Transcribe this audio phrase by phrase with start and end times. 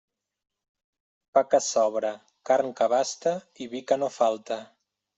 [1.37, 2.13] Pa que sobre,
[2.53, 4.63] carn que abaste i vi que no falte.